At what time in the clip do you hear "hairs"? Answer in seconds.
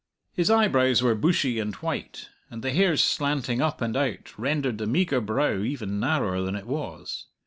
2.71-3.03